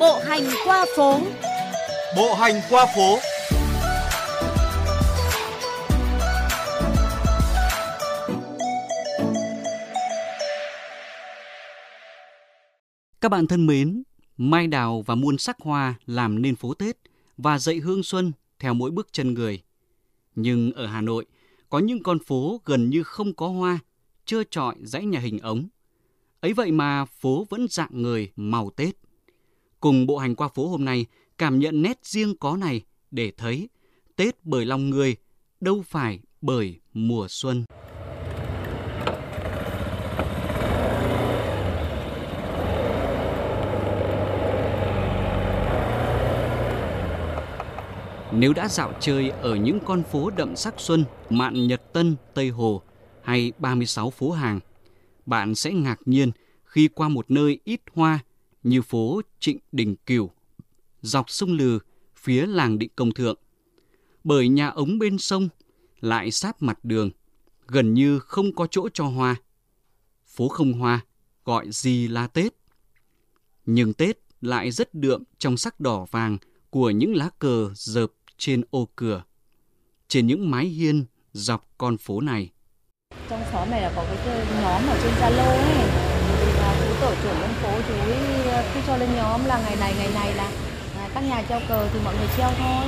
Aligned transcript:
Bộ 0.00 0.18
hành 0.24 0.42
qua 0.64 0.86
phố. 0.96 1.20
Bộ 2.16 2.34
hành 2.34 2.60
qua 2.70 2.86
phố. 2.96 3.18
Các 13.20 13.28
bạn 13.28 13.46
thân 13.46 13.66
mến, 13.66 14.02
mai 14.36 14.66
đào 14.66 15.02
và 15.06 15.14
muôn 15.14 15.38
sắc 15.38 15.56
hoa 15.60 15.94
làm 16.06 16.42
nên 16.42 16.56
phố 16.56 16.74
Tết 16.74 16.96
và 17.36 17.58
dậy 17.58 17.76
hương 17.76 18.02
xuân 18.02 18.32
theo 18.58 18.74
mỗi 18.74 18.90
bước 18.90 19.08
chân 19.12 19.34
người. 19.34 19.62
Nhưng 20.34 20.72
ở 20.72 20.86
Hà 20.86 21.00
Nội, 21.00 21.26
có 21.68 21.78
những 21.78 22.02
con 22.02 22.18
phố 22.18 22.60
gần 22.64 22.90
như 22.90 23.02
không 23.02 23.34
có 23.34 23.48
hoa, 23.48 23.78
trơ 24.24 24.42
trọi 24.50 24.74
dãy 24.82 25.04
nhà 25.04 25.18
hình 25.18 25.38
ống. 25.38 25.68
Ấy 26.40 26.52
vậy 26.52 26.72
mà 26.72 27.04
phố 27.04 27.46
vẫn 27.50 27.66
dạng 27.70 28.02
người 28.02 28.30
màu 28.36 28.70
Tết. 28.70 29.07
Cùng 29.80 30.06
bộ 30.06 30.18
hành 30.18 30.34
qua 30.34 30.48
phố 30.48 30.68
hôm 30.68 30.84
nay 30.84 31.06
cảm 31.38 31.58
nhận 31.58 31.82
nét 31.82 31.98
riêng 32.02 32.34
có 32.40 32.56
này 32.56 32.82
để 33.10 33.32
thấy 33.36 33.68
Tết 34.16 34.36
bởi 34.44 34.64
lòng 34.64 34.90
người, 34.90 35.16
đâu 35.60 35.82
phải 35.86 36.20
bởi 36.40 36.80
mùa 36.92 37.26
xuân. 37.28 37.64
Nếu 48.32 48.52
đã 48.52 48.68
dạo 48.68 48.92
chơi 49.00 49.30
ở 49.30 49.56
những 49.56 49.78
con 49.86 50.02
phố 50.02 50.30
đậm 50.30 50.56
sắc 50.56 50.74
xuân, 50.78 51.04
Mạn 51.30 51.66
Nhật 51.66 51.92
Tân, 51.92 52.16
Tây 52.34 52.48
Hồ 52.48 52.82
hay 53.22 53.52
36 53.58 54.10
phố 54.10 54.30
hàng, 54.30 54.60
bạn 55.26 55.54
sẽ 55.54 55.72
ngạc 55.72 55.98
nhiên 56.04 56.30
khi 56.64 56.88
qua 56.88 57.08
một 57.08 57.30
nơi 57.30 57.60
ít 57.64 57.80
hoa 57.94 58.18
như 58.62 58.82
phố 58.82 59.20
Trịnh 59.40 59.58
Đình 59.72 59.96
Kiều, 59.96 60.30
dọc 61.00 61.30
sông 61.30 61.52
Lừ, 61.52 61.78
phía 62.16 62.46
làng 62.46 62.78
Định 62.78 62.90
Công 62.96 63.12
Thượng. 63.12 63.38
Bởi 64.24 64.48
nhà 64.48 64.68
ống 64.68 64.98
bên 64.98 65.18
sông 65.18 65.48
lại 66.00 66.30
sát 66.30 66.62
mặt 66.62 66.78
đường, 66.82 67.10
gần 67.66 67.94
như 67.94 68.18
không 68.18 68.54
có 68.54 68.66
chỗ 68.70 68.88
cho 68.94 69.04
hoa. 69.04 69.36
Phố 70.26 70.48
không 70.48 70.72
hoa, 70.72 71.00
gọi 71.44 71.66
gì 71.70 72.08
là 72.08 72.26
Tết. 72.26 72.54
Nhưng 73.66 73.94
Tết 73.94 74.18
lại 74.40 74.70
rất 74.70 74.94
đượm 74.94 75.22
trong 75.38 75.56
sắc 75.56 75.80
đỏ 75.80 76.06
vàng 76.10 76.38
của 76.70 76.90
những 76.90 77.14
lá 77.14 77.30
cờ 77.38 77.70
dợp 77.74 78.12
trên 78.38 78.62
ô 78.70 78.88
cửa, 78.96 79.22
trên 80.08 80.26
những 80.26 80.50
mái 80.50 80.66
hiên 80.66 81.04
dọc 81.32 81.70
con 81.78 81.96
phố 81.96 82.20
này. 82.20 82.50
Trong 83.28 83.40
xóm 83.52 83.70
này 83.70 83.82
là 83.82 83.92
có 83.96 84.04
cái 84.04 84.46
nhóm 84.62 84.82
ở 84.86 85.00
trên 85.02 85.12
Zalo 85.12 85.48
ấy, 85.48 86.07
tổ 87.08 87.14
trưởng 87.22 87.40
dân 87.40 87.50
phố 87.62 87.68
chú 87.88 87.94
ấy 87.94 88.42
ờ, 88.50 88.64
cứ 88.74 88.80
cho 88.86 88.96
lên 88.96 89.08
nhóm 89.16 89.44
là 89.44 89.60
ngày 89.62 89.76
này 89.80 89.94
ngày 89.98 90.08
này 90.14 90.34
là 90.34 90.50
à, 90.98 91.08
các 91.14 91.20
nhà 91.20 91.42
treo 91.48 91.60
cờ 91.68 91.88
thì 91.92 91.98
mọi 92.04 92.14
người 92.16 92.28
treo 92.36 92.50
thôi. 92.58 92.86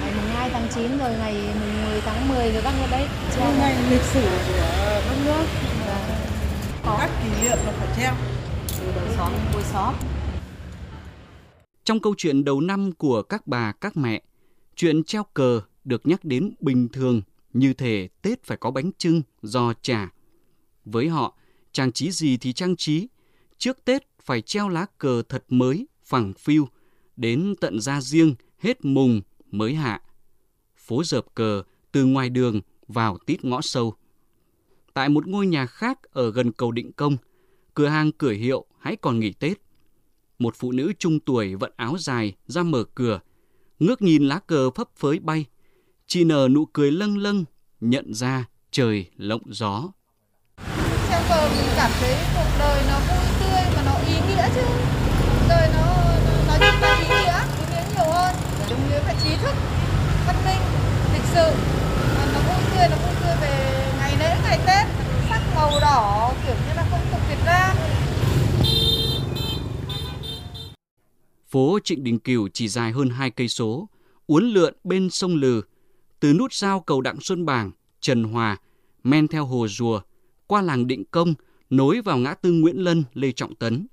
Ngày 0.00 0.12
mùng 0.16 0.30
2 0.34 0.50
tháng 0.50 0.68
9 0.74 0.98
rồi 0.98 1.10
ngày 1.18 1.34
mùng 1.60 1.84
10 1.84 2.00
tháng 2.00 2.28
10 2.28 2.52
rồi 2.52 2.62
các 2.62 2.74
người 2.78 2.88
đấy 2.90 3.06
treo 3.36 3.52
ngày 3.58 3.76
lịch 3.90 4.02
sử 4.02 4.22
của 4.22 5.02
đất 5.08 5.16
nước. 5.24 5.44
Và 5.86 6.18
có 6.84 6.96
các 7.00 7.10
kỷ 7.22 7.42
niệm 7.42 7.58
là 7.66 7.72
phải 7.72 7.88
treo 7.96 8.14
từ 8.80 8.92
đầu 8.96 9.04
xóm 9.16 9.32
cuối 9.52 9.62
xóm. 9.72 9.94
Trong 11.84 12.00
câu 12.00 12.14
chuyện 12.18 12.44
đầu 12.44 12.60
năm 12.60 12.92
của 12.92 13.22
các 13.22 13.46
bà, 13.46 13.72
các 13.80 13.96
mẹ, 13.96 14.22
Chuyện 14.76 15.04
treo 15.04 15.24
cờ 15.34 15.60
được 15.84 16.06
nhắc 16.06 16.24
đến 16.24 16.54
bình 16.60 16.88
thường 16.88 17.22
như 17.52 17.72
thể 17.72 18.08
Tết 18.22 18.44
phải 18.44 18.56
có 18.56 18.70
bánh 18.70 18.90
trưng, 18.98 19.22
giò 19.42 19.72
chả. 19.82 20.08
Với 20.84 21.08
họ, 21.08 21.36
trang 21.72 21.92
trí 21.92 22.10
gì 22.10 22.36
thì 22.36 22.52
trang 22.52 22.76
trí. 22.76 23.08
Trước 23.62 23.84
Tết 23.84 24.02
phải 24.22 24.40
treo 24.40 24.68
lá 24.68 24.86
cờ 24.98 25.22
thật 25.28 25.44
mới, 25.48 25.86
phẳng 26.04 26.32
phiu, 26.38 26.68
đến 27.16 27.54
tận 27.60 27.80
ra 27.80 28.00
riêng, 28.00 28.34
hết 28.58 28.84
mùng 28.84 29.20
mới 29.50 29.74
hạ. 29.74 30.02
Phố 30.76 31.04
dợp 31.04 31.24
cờ 31.34 31.62
từ 31.92 32.04
ngoài 32.04 32.30
đường 32.30 32.60
vào 32.88 33.18
tít 33.26 33.44
ngõ 33.44 33.60
sâu. 33.62 33.94
Tại 34.94 35.08
một 35.08 35.26
ngôi 35.26 35.46
nhà 35.46 35.66
khác 35.66 35.98
ở 36.12 36.30
gần 36.30 36.52
cầu 36.52 36.72
Định 36.72 36.92
Công, 36.92 37.16
cửa 37.74 37.86
hàng 37.86 38.12
cửa 38.12 38.32
hiệu 38.32 38.64
hãy 38.78 38.96
còn 38.96 39.20
nghỉ 39.20 39.32
Tết. 39.32 39.60
Một 40.38 40.54
phụ 40.56 40.72
nữ 40.72 40.92
trung 40.98 41.20
tuổi 41.20 41.54
vận 41.54 41.72
áo 41.76 41.98
dài 41.98 42.34
ra 42.46 42.62
mở 42.62 42.84
cửa, 42.94 43.20
ngước 43.78 44.02
nhìn 44.02 44.28
lá 44.28 44.38
cờ 44.38 44.70
phấp 44.70 44.96
phới 44.96 45.18
bay. 45.18 45.44
Chị 46.06 46.24
nở 46.24 46.48
nụ 46.50 46.66
cười 46.66 46.92
lâng 46.92 47.18
lâng, 47.18 47.44
nhận 47.80 48.14
ra 48.14 48.48
trời 48.70 49.06
lộng 49.16 49.42
gió. 49.46 49.88
Treo 51.10 51.22
cờ 51.28 51.50
mình 51.56 51.68
cảm 51.76 51.90
thấy 52.00 52.16
cuộc 52.34 52.58
đời 52.58 52.82
nó 52.88 52.98
vui 52.98 53.31
nữa 54.42 54.48
chứ. 54.54 54.60
rồi 54.60 55.48
đời 55.48 55.68
nó, 55.74 55.86
nó 56.26 56.46
nói 56.46 56.58
chung 56.60 56.80
là 56.80 56.96
ý 56.96 57.08
nghĩa, 57.08 57.38
ý 57.58 57.64
nghĩa 57.70 57.84
nhiều 57.94 58.12
hơn. 58.12 58.34
Đúng 58.70 58.88
nghĩa 58.88 59.00
phải 59.00 59.16
trí 59.24 59.30
thức, 59.36 59.54
văn 60.26 60.36
minh, 60.44 60.62
lịch 61.12 61.26
sự. 61.34 61.50
Nó 62.32 62.40
vui 62.40 62.62
tươi, 62.74 62.88
nó 62.90 62.96
vui 62.96 63.14
tươi 63.22 63.36
về 63.40 63.84
ngày 63.98 64.16
lễ, 64.18 64.36
ngày 64.42 64.58
Tết. 64.66 64.86
Sắc 65.28 65.40
màu 65.54 65.70
đỏ 65.80 66.32
kiểu 66.46 66.54
như 66.54 66.74
là 66.76 66.86
phong 66.90 67.00
tục 67.12 67.20
Việt 67.28 67.44
Nam. 67.46 67.76
Phố 71.50 71.78
Trịnh 71.84 72.04
Đình 72.04 72.18
Kiều 72.18 72.48
chỉ 72.52 72.68
dài 72.68 72.92
hơn 72.92 73.10
hai 73.10 73.30
cây 73.30 73.48
số, 73.48 73.88
uốn 74.26 74.44
lượn 74.44 74.74
bên 74.84 75.10
sông 75.10 75.34
Lừ, 75.34 75.62
từ 76.20 76.32
nút 76.32 76.52
giao 76.52 76.80
cầu 76.80 77.00
Đặng 77.00 77.20
Xuân 77.20 77.46
Bàng, 77.46 77.70
Trần 78.00 78.24
Hòa, 78.24 78.56
men 79.04 79.28
theo 79.28 79.44
hồ 79.44 79.66
rùa, 79.68 80.00
qua 80.46 80.62
làng 80.62 80.86
Định 80.86 81.04
Công, 81.10 81.34
nối 81.70 82.00
vào 82.00 82.16
ngã 82.16 82.34
tư 82.34 82.52
Nguyễn 82.52 82.76
Lân, 82.76 83.04
Lê 83.14 83.32
Trọng 83.32 83.54
Tấn. 83.54 83.86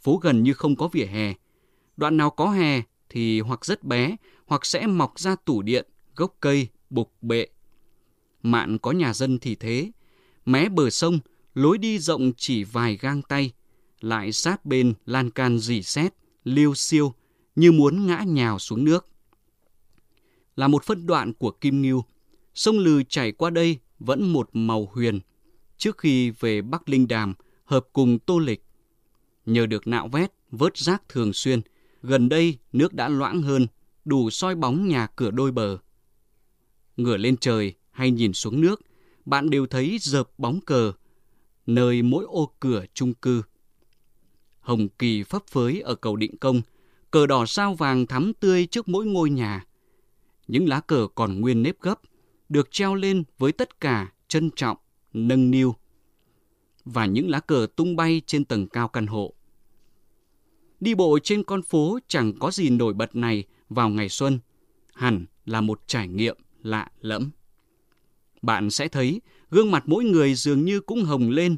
Phố 0.00 0.16
gần 0.16 0.42
như 0.42 0.54
không 0.54 0.76
có 0.76 0.88
vỉa 0.88 1.04
hè. 1.04 1.34
Đoạn 1.96 2.16
nào 2.16 2.30
có 2.30 2.50
hè 2.50 2.82
thì 3.08 3.40
hoặc 3.40 3.64
rất 3.64 3.84
bé, 3.84 4.16
hoặc 4.46 4.66
sẽ 4.66 4.86
mọc 4.86 5.18
ra 5.18 5.36
tủ 5.44 5.62
điện, 5.62 5.86
gốc 6.16 6.36
cây, 6.40 6.68
bục 6.90 7.12
bệ. 7.22 7.46
Mạn 8.42 8.78
có 8.78 8.92
nhà 8.92 9.14
dân 9.14 9.38
thì 9.38 9.54
thế. 9.54 9.90
Mé 10.46 10.68
bờ 10.68 10.90
sông, 10.90 11.18
lối 11.54 11.78
đi 11.78 11.98
rộng 11.98 12.32
chỉ 12.36 12.64
vài 12.64 12.96
gang 12.96 13.22
tay, 13.22 13.52
lại 14.00 14.32
sát 14.32 14.66
bên 14.66 14.94
lan 15.06 15.30
can 15.30 15.58
dì 15.58 15.82
xét, 15.82 16.14
liêu 16.44 16.74
siêu 16.74 17.14
như 17.56 17.72
muốn 17.72 18.06
ngã 18.06 18.22
nhào 18.26 18.58
xuống 18.58 18.84
nước. 18.84 19.06
Là 20.56 20.68
một 20.68 20.84
phân 20.84 21.06
đoạn 21.06 21.32
của 21.34 21.50
Kim 21.50 21.82
Ngưu, 21.82 22.04
sông 22.54 22.78
Lừ 22.78 23.02
chảy 23.02 23.32
qua 23.32 23.50
đây 23.50 23.78
vẫn 23.98 24.32
một 24.32 24.50
màu 24.52 24.90
huyền 24.92 25.20
trước 25.76 25.98
khi 25.98 26.30
về 26.30 26.62
Bắc 26.62 26.88
Linh 26.88 27.08
Đàm 27.08 27.34
hợp 27.64 27.86
cùng 27.92 28.18
Tô 28.18 28.38
Lịch. 28.38 28.64
Nhờ 29.50 29.66
được 29.66 29.86
nạo 29.86 30.08
vét, 30.08 30.32
vớt 30.50 30.76
rác 30.76 31.02
thường 31.08 31.32
xuyên, 31.32 31.60
gần 32.02 32.28
đây 32.28 32.58
nước 32.72 32.94
đã 32.94 33.08
loãng 33.08 33.42
hơn, 33.42 33.66
đủ 34.04 34.30
soi 34.30 34.54
bóng 34.54 34.88
nhà 34.88 35.06
cửa 35.06 35.30
đôi 35.30 35.52
bờ. 35.52 35.78
Ngửa 36.96 37.16
lên 37.16 37.36
trời 37.36 37.74
hay 37.90 38.10
nhìn 38.10 38.32
xuống 38.32 38.60
nước, 38.60 38.80
bạn 39.24 39.50
đều 39.50 39.66
thấy 39.66 39.98
dợp 40.00 40.30
bóng 40.38 40.60
cờ, 40.60 40.92
nơi 41.66 42.02
mỗi 42.02 42.24
ô 42.24 42.52
cửa 42.60 42.84
chung 42.94 43.14
cư 43.14 43.42
hồng 44.70 44.88
kỳ 44.88 45.22
phấp 45.22 45.46
phới 45.46 45.80
ở 45.80 45.94
cầu 45.94 46.16
Định 46.16 46.36
Công, 46.36 46.60
cờ 47.10 47.26
đỏ 47.26 47.46
sao 47.46 47.74
vàng 47.74 48.06
thắm 48.06 48.32
tươi 48.40 48.66
trước 48.66 48.88
mỗi 48.88 49.06
ngôi 49.06 49.30
nhà. 49.30 49.64
Những 50.48 50.68
lá 50.68 50.80
cờ 50.80 51.06
còn 51.14 51.40
nguyên 51.40 51.62
nếp 51.62 51.80
gấp, 51.80 52.00
được 52.48 52.68
treo 52.70 52.94
lên 52.94 53.24
với 53.38 53.52
tất 53.52 53.80
cả 53.80 54.12
trân 54.28 54.50
trọng, 54.56 54.76
nâng 55.12 55.50
niu. 55.50 55.74
Và 56.84 57.06
những 57.06 57.30
lá 57.30 57.40
cờ 57.40 57.66
tung 57.76 57.96
bay 57.96 58.22
trên 58.26 58.44
tầng 58.44 58.68
cao 58.68 58.88
căn 58.88 59.06
hộ. 59.06 59.34
Đi 60.80 60.94
bộ 60.94 61.18
trên 61.22 61.42
con 61.42 61.62
phố 61.62 61.98
chẳng 62.08 62.32
có 62.38 62.50
gì 62.50 62.70
nổi 62.70 62.94
bật 62.94 63.16
này 63.16 63.44
vào 63.68 63.88
ngày 63.88 64.08
xuân, 64.08 64.38
hẳn 64.94 65.26
là 65.44 65.60
một 65.60 65.80
trải 65.86 66.08
nghiệm 66.08 66.36
lạ 66.62 66.90
lẫm. 67.00 67.30
Bạn 68.42 68.70
sẽ 68.70 68.88
thấy 68.88 69.20
gương 69.50 69.70
mặt 69.70 69.82
mỗi 69.86 70.04
người 70.04 70.34
dường 70.34 70.64
như 70.64 70.80
cũng 70.80 71.04
hồng 71.04 71.30
lên 71.30 71.56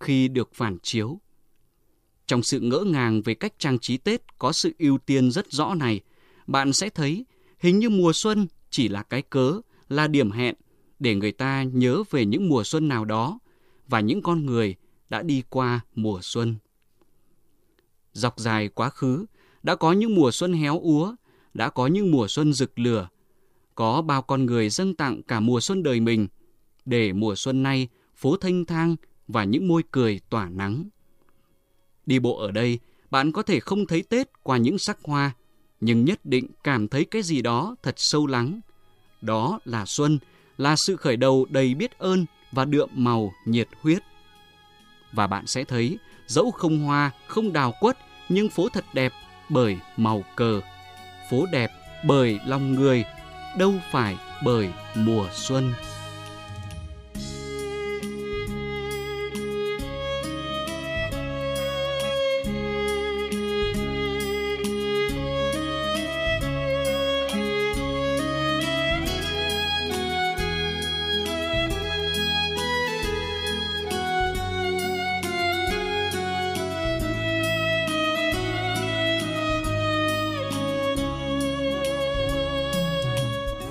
khi 0.00 0.28
được 0.28 0.54
phản 0.54 0.78
chiếu 0.82 1.20
trong 2.30 2.42
sự 2.42 2.60
ngỡ 2.60 2.84
ngàng 2.86 3.22
về 3.22 3.34
cách 3.34 3.52
trang 3.58 3.78
trí 3.78 3.96
Tết 3.96 4.38
có 4.38 4.52
sự 4.52 4.72
ưu 4.78 4.98
tiên 4.98 5.30
rất 5.30 5.52
rõ 5.52 5.74
này, 5.74 6.00
bạn 6.46 6.72
sẽ 6.72 6.88
thấy 6.88 7.24
hình 7.58 7.78
như 7.78 7.90
mùa 7.90 8.12
xuân 8.12 8.46
chỉ 8.70 8.88
là 8.88 9.02
cái 9.02 9.22
cớ, 9.22 9.60
là 9.88 10.06
điểm 10.06 10.30
hẹn 10.30 10.54
để 10.98 11.14
người 11.14 11.32
ta 11.32 11.62
nhớ 11.62 12.02
về 12.10 12.24
những 12.26 12.48
mùa 12.48 12.64
xuân 12.64 12.88
nào 12.88 13.04
đó 13.04 13.38
và 13.88 14.00
những 14.00 14.22
con 14.22 14.46
người 14.46 14.74
đã 15.08 15.22
đi 15.22 15.42
qua 15.48 15.80
mùa 15.94 16.18
xuân. 16.22 16.56
Dọc 18.20 18.38
dài 18.38 18.68
quá 18.68 18.90
khứ, 18.90 19.26
đã 19.62 19.74
có 19.74 19.92
những 19.92 20.14
mùa 20.14 20.30
xuân 20.30 20.52
héo 20.52 20.80
úa, 20.80 21.14
đã 21.54 21.70
có 21.70 21.86
những 21.86 22.10
mùa 22.10 22.28
xuân 22.28 22.52
rực 22.52 22.78
lửa, 22.78 23.08
có 23.74 24.02
bao 24.02 24.22
con 24.22 24.46
người 24.46 24.70
dâng 24.70 24.94
tặng 24.94 25.22
cả 25.22 25.40
mùa 25.40 25.60
xuân 25.60 25.82
đời 25.82 26.00
mình, 26.00 26.28
để 26.84 27.12
mùa 27.12 27.34
xuân 27.34 27.62
nay 27.62 27.88
phố 28.16 28.36
thanh 28.36 28.64
thang 28.64 28.96
và 29.28 29.44
những 29.44 29.68
môi 29.68 29.82
cười 29.90 30.20
tỏa 30.30 30.48
nắng. 30.48 30.84
Đi 32.06 32.18
bộ 32.18 32.38
ở 32.38 32.50
đây, 32.50 32.78
bạn 33.10 33.32
có 33.32 33.42
thể 33.42 33.60
không 33.60 33.86
thấy 33.86 34.02
Tết 34.02 34.42
qua 34.42 34.56
những 34.56 34.78
sắc 34.78 34.98
hoa, 35.04 35.32
nhưng 35.80 36.04
nhất 36.04 36.20
định 36.24 36.46
cảm 36.64 36.88
thấy 36.88 37.04
cái 37.04 37.22
gì 37.22 37.42
đó 37.42 37.76
thật 37.82 37.94
sâu 37.96 38.26
lắng. 38.26 38.60
Đó 39.20 39.60
là 39.64 39.86
xuân, 39.86 40.18
là 40.58 40.76
sự 40.76 40.96
khởi 40.96 41.16
đầu 41.16 41.46
đầy 41.50 41.74
biết 41.74 41.98
ơn 41.98 42.26
và 42.52 42.64
đượm 42.64 42.88
màu 42.92 43.32
nhiệt 43.46 43.68
huyết. 43.80 44.02
Và 45.12 45.26
bạn 45.26 45.46
sẽ 45.46 45.64
thấy, 45.64 45.98
dẫu 46.26 46.50
không 46.50 46.78
hoa, 46.78 47.10
không 47.26 47.52
đào 47.52 47.74
quất, 47.80 47.98
nhưng 48.30 48.48
phố 48.48 48.68
thật 48.68 48.84
đẹp, 48.92 49.12
bởi 49.48 49.78
màu 49.96 50.24
cờ, 50.36 50.60
phố 51.30 51.46
đẹp 51.52 51.70
bởi 52.04 52.40
lòng 52.46 52.74
người, 52.74 53.04
đâu 53.58 53.74
phải 53.90 54.16
bởi 54.44 54.68
mùa 54.96 55.26
xuân. 55.32 55.72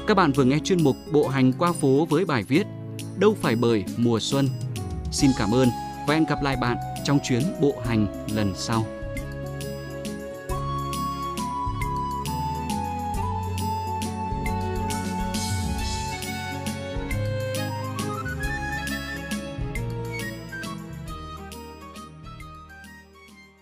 Các 0.10 0.16
bạn 0.16 0.32
vừa 0.32 0.44
nghe 0.44 0.60
chuyên 0.64 0.84
mục 0.84 0.96
Bộ 1.12 1.28
hành 1.28 1.54
qua 1.54 1.72
phố 1.72 2.06
với 2.10 2.26
bài 2.26 2.44
viết 2.44 2.64
Đâu 3.18 3.36
phải 3.42 3.56
bởi 3.56 3.84
mùa 3.98 4.20
xuân. 4.20 4.50
Xin 5.12 5.32
cảm 5.38 5.52
ơn 5.52 5.70
và 6.08 6.14
hẹn 6.14 6.26
gặp 6.26 6.44
lại 6.44 6.56
bạn 6.62 6.78
trong 7.04 7.20
chuyến 7.24 7.42
bộ 7.62 7.74
hành 7.86 8.26
lần 8.36 8.54
sau. 8.56 8.86